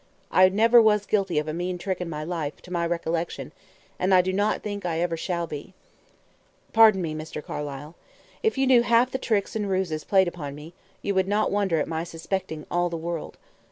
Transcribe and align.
I 0.31 0.49
never 0.49 0.81
was 0.81 1.05
guilty 1.05 1.37
of 1.37 1.47
a 1.47 1.53
mean 1.53 1.77
trick 1.77 2.01
in 2.01 2.09
my 2.09 2.23
life, 2.23 2.59
to 2.63 2.71
my 2.73 2.87
recollection, 2.87 3.51
and 3.99 4.15
I 4.15 4.23
do 4.23 4.33
not 4.33 4.63
think 4.63 4.83
I 4.83 4.97
ever 4.99 5.15
shall 5.15 5.45
be." 5.45 5.75
"Pardon 6.73 7.03
me, 7.03 7.13
Mr. 7.13 7.45
Carlyle. 7.45 7.93
If 8.41 8.57
you 8.57 8.65
knew 8.65 8.81
half 8.81 9.11
the 9.11 9.19
tricks 9.19 9.55
and 9.55 9.69
ruses 9.69 10.03
played 10.03 10.27
upon 10.27 10.55
me, 10.55 10.73
you 11.03 11.13
would 11.13 11.27
not 11.27 11.51
wonder 11.51 11.77
at 11.79 11.87
my 11.87 12.03
suspecting 12.03 12.65
all 12.71 12.89
the 12.89 12.97
world. 12.97 13.37